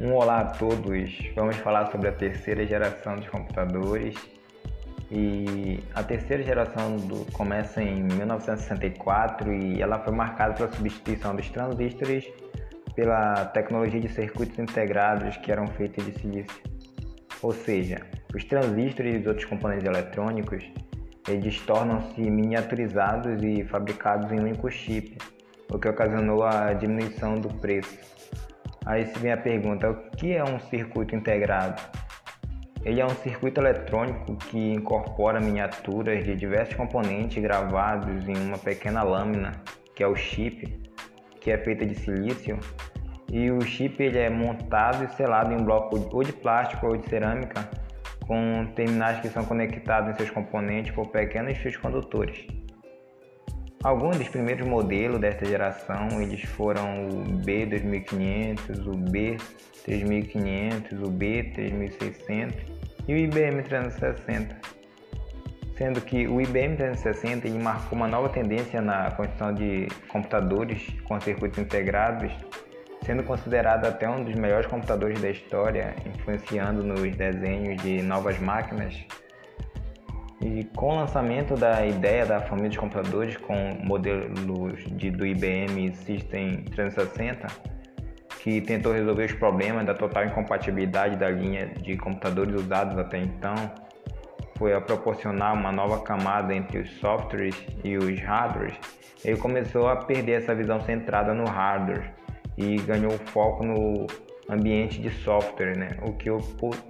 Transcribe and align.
Um 0.00 0.12
olá 0.12 0.40
a 0.40 0.44
todos. 0.46 1.16
Vamos 1.36 1.56
falar 1.56 1.86
sobre 1.92 2.08
a 2.08 2.12
terceira 2.12 2.66
geração 2.66 3.16
de 3.16 3.30
computadores. 3.30 4.16
E 5.10 5.78
a 5.94 6.02
terceira 6.02 6.42
geração 6.42 6.96
do, 6.96 7.30
começa 7.32 7.80
em 7.80 8.02
1964 8.02 9.52
e 9.52 9.80
ela 9.80 10.00
foi 10.00 10.12
marcada 10.12 10.54
pela 10.54 10.72
substituição 10.72 11.36
dos 11.36 11.48
transistores 11.50 12.26
pela 12.96 13.44
tecnologia 13.46 14.00
de 14.00 14.08
circuitos 14.08 14.58
integrados 14.58 15.36
que 15.36 15.52
eram 15.52 15.66
feitos 15.68 16.04
de 16.04 16.18
silício. 16.18 16.62
Ou 17.42 17.52
seja, 17.52 18.00
os 18.34 18.44
transistores 18.44 19.14
e 19.14 19.18
os 19.18 19.26
outros 19.26 19.44
componentes 19.46 19.84
eletrônicos 19.84 20.64
eles 21.28 21.60
tornam-se 21.60 22.20
miniaturizados 22.20 23.42
e 23.42 23.64
fabricados 23.64 24.30
em 24.30 24.40
um 24.40 24.42
único 24.42 24.70
chip, 24.70 25.16
o 25.70 25.78
que 25.78 25.88
ocasionou 25.88 26.42
a 26.42 26.72
diminuição 26.72 27.34
do 27.34 27.48
preço. 27.48 27.98
Aí 28.86 29.06
se 29.06 29.18
vem 29.18 29.32
a 29.32 29.36
pergunta: 29.36 29.90
o 29.90 30.10
que 30.16 30.34
é 30.34 30.44
um 30.44 30.58
circuito 30.58 31.14
integrado? 31.14 31.82
Ele 32.84 33.00
é 33.00 33.06
um 33.06 33.16
circuito 33.16 33.60
eletrônico 33.60 34.36
que 34.36 34.72
incorpora 34.74 35.40
miniaturas 35.40 36.22
de 36.22 36.36
diversos 36.36 36.74
componentes 36.74 37.42
gravados 37.42 38.28
em 38.28 38.36
uma 38.36 38.58
pequena 38.58 39.02
lâmina, 39.02 39.52
que 39.96 40.02
é 40.02 40.06
o 40.06 40.14
chip, 40.14 40.80
que 41.40 41.50
é 41.50 41.56
feita 41.56 41.86
de 41.86 41.94
silício, 41.94 42.58
e 43.32 43.50
o 43.50 43.62
chip 43.62 44.02
ele 44.02 44.18
é 44.18 44.28
montado 44.28 45.02
e 45.02 45.08
selado 45.08 45.54
em 45.54 45.64
bloco 45.64 45.96
ou 46.14 46.22
de 46.22 46.32
plástico 46.32 46.86
ou 46.86 46.96
de 46.96 47.08
cerâmica, 47.08 47.66
com 48.26 48.66
terminais 48.74 49.20
que 49.20 49.28
são 49.28 49.44
conectados 49.46 50.10
em 50.10 50.14
seus 50.14 50.30
componentes 50.30 50.94
por 50.94 51.08
pequenos 51.08 51.56
fios 51.56 51.78
condutores. 51.78 52.46
Alguns 53.84 54.16
dos 54.16 54.28
primeiros 54.28 54.66
modelos 54.66 55.20
dessa 55.20 55.44
geração 55.44 56.08
eles 56.20 56.42
foram 56.42 57.06
o 57.06 57.24
B2500, 57.44 58.86
o 58.86 58.92
B3500, 59.12 61.00
o 61.00 61.12
B3600 61.12 62.54
e 63.06 63.12
o 63.12 63.16
IBM 63.18 63.62
360 63.62 64.74
sendo 65.76 66.00
que 66.00 66.26
o 66.26 66.40
IBM 66.40 66.76
360 66.76 67.48
ele 67.48 67.58
marcou 67.58 67.96
uma 67.96 68.06
nova 68.06 68.28
tendência 68.28 68.80
na 68.80 69.10
construção 69.10 69.52
de 69.52 69.88
computadores 70.08 70.88
com 71.04 71.20
circuitos 71.20 71.58
integrados, 71.58 72.32
sendo 73.04 73.22
considerado 73.24 73.86
até 73.86 74.08
um 74.08 74.24
dos 74.24 74.34
melhores 74.34 74.66
computadores 74.66 75.20
da 75.20 75.30
história, 75.30 75.94
influenciando 76.06 76.82
nos 76.82 77.14
desenhos 77.16 77.82
de 77.82 78.02
novas 78.02 78.38
máquinas. 78.38 78.94
E 80.40 80.64
com 80.76 80.90
o 80.90 80.96
lançamento 80.96 81.54
da 81.54 81.86
ideia 81.86 82.26
da 82.26 82.40
família 82.40 82.70
de 82.70 82.78
computadores 82.78 83.36
com 83.36 83.54
modelos 83.82 84.84
de, 84.96 85.10
do 85.10 85.26
IBM 85.26 85.94
System 85.94 86.64
360, 86.64 87.46
que 88.40 88.60
tentou 88.60 88.92
resolver 88.92 89.24
os 89.24 89.32
problemas 89.32 89.86
da 89.86 89.94
total 89.94 90.26
incompatibilidade 90.26 91.16
da 91.16 91.30
linha 91.30 91.66
de 91.66 91.96
computadores 91.96 92.54
usados 92.54 92.98
até 92.98 93.18
então, 93.18 93.54
foi 94.58 94.74
a 94.74 94.80
proporcionar 94.80 95.54
uma 95.54 95.72
nova 95.72 96.00
camada 96.02 96.54
entre 96.54 96.78
os 96.78 96.90
softwares 96.98 97.56
e 97.82 97.96
os 97.96 98.20
hardwares, 98.20 98.76
ele 99.24 99.38
começou 99.38 99.88
a 99.88 99.96
perder 99.96 100.42
essa 100.42 100.54
visão 100.54 100.80
centrada 100.82 101.32
no 101.32 101.44
hardware 101.44 102.12
e 102.58 102.76
ganhou 102.76 103.12
foco 103.12 103.64
no 103.64 104.06
ambiente 104.48 105.00
de 105.00 105.10
software, 105.10 105.76
né? 105.76 105.96
o 106.02 106.12
que 106.12 106.28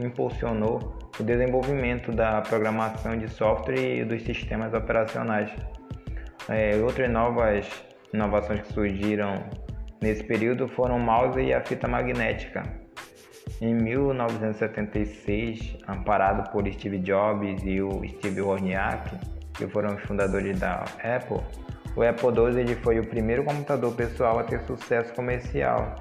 impulsionou 0.00 0.98
o 1.18 1.22
desenvolvimento 1.22 2.12
da 2.12 2.40
programação 2.40 3.16
de 3.16 3.28
software 3.28 4.00
e 4.00 4.04
dos 4.04 4.22
sistemas 4.22 4.72
operacionais. 4.74 5.50
É, 6.48 6.76
outras 6.76 7.10
novas 7.10 7.66
inovações 8.12 8.60
que 8.62 8.72
surgiram 8.72 9.44
nesse 10.00 10.24
período 10.24 10.66
foram 10.68 10.96
o 10.96 11.00
mouse 11.00 11.40
e 11.40 11.54
a 11.54 11.62
fita 11.62 11.88
magnética, 11.88 12.62
em 13.60 13.74
1976, 13.74 15.76
amparado 15.86 16.50
por 16.50 16.66
Steve 16.70 16.98
Jobs 16.98 17.62
e 17.64 17.80
o 17.80 18.02
Steve 18.08 18.42
Wozniak, 18.42 19.16
que 19.54 19.66
foram 19.68 19.94
os 19.94 20.02
fundadores 20.02 20.58
da 20.58 20.84
Apple, 21.02 21.40
o 21.96 22.02
Apple 22.02 22.28
II 22.28 22.74
foi 22.76 22.98
o 22.98 23.06
primeiro 23.06 23.44
computador 23.44 23.94
pessoal 23.94 24.40
a 24.40 24.44
ter 24.44 24.60
sucesso 24.62 25.14
comercial. 25.14 25.94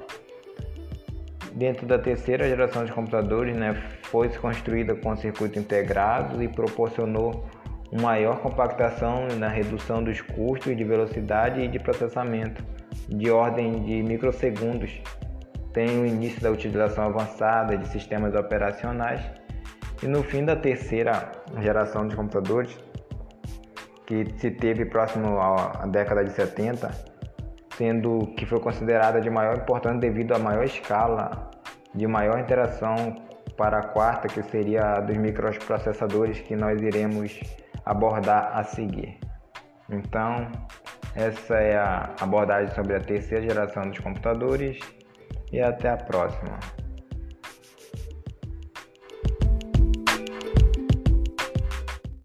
Dentro 1.55 1.85
da 1.85 1.99
terceira 1.99 2.47
geração 2.47 2.83
de 2.83 2.91
computadores, 2.91 3.55
né, 3.55 3.73
foi 4.03 4.29
construída 4.29 4.95
com 4.95 5.15
circuito 5.15 5.59
integrado 5.59 6.41
e 6.41 6.47
proporcionou 6.47 7.45
uma 7.91 8.03
maior 8.03 8.39
compactação 8.39 9.27
na 9.37 9.47
redução 9.47 10.03
dos 10.03 10.19
custos 10.19 10.75
de 10.75 10.83
velocidade 10.83 11.61
e 11.61 11.67
de 11.67 11.77
processamento, 11.77 12.63
de 13.07 13.29
ordem 13.29 13.83
de 13.83 14.01
microsegundos, 14.01 14.99
tem 15.73 15.99
o 15.99 16.05
início 16.05 16.39
da 16.39 16.51
utilização 16.51 17.05
avançada 17.05 17.75
de 17.75 17.87
sistemas 17.87 18.35
operacionais. 18.35 19.21
E 20.01 20.07
no 20.07 20.21
fim 20.23 20.45
da 20.45 20.55
terceira 20.55 21.31
geração 21.59 22.07
de 22.07 22.15
computadores, 22.15 22.77
que 24.05 24.27
se 24.37 24.51
teve 24.51 24.85
próximo 24.85 25.39
à 25.39 25.87
década 25.87 26.23
de 26.23 26.31
70, 26.31 27.12
sendo 27.77 28.33
que 28.37 28.45
foi 28.45 28.59
considerada 28.59 29.19
de 29.19 29.29
maior 29.29 29.57
importância 29.57 29.99
devido 29.99 30.33
à 30.33 30.39
maior 30.39 30.63
escala 30.63 31.51
de 31.93 32.07
maior 32.07 32.39
interação 32.39 33.21
para 33.55 33.79
a 33.79 33.83
quarta, 33.83 34.27
que 34.27 34.41
seria 34.43 34.81
a 34.81 34.99
dos 34.99 35.15
microprocessadores 35.17 36.39
que 36.39 36.55
nós 36.55 36.81
iremos 36.81 37.39
abordar 37.85 38.57
a 38.57 38.63
seguir. 38.63 39.19
Então, 39.89 40.51
essa 41.15 41.55
é 41.55 41.77
a 41.77 42.09
abordagem 42.19 42.73
sobre 42.73 42.95
a 42.95 42.99
terceira 42.99 43.43
geração 43.43 43.83
dos 43.83 43.99
computadores 43.99 44.79
e 45.51 45.61
até 45.61 45.89
a 45.89 45.97
próxima. 45.97 46.57